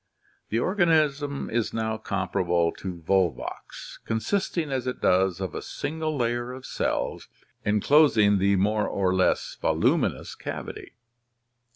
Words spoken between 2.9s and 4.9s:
Volvox, consisting as